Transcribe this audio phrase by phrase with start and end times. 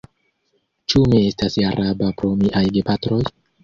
[0.93, 3.25] Ĉu mi estas araba pro miaj gepatroj?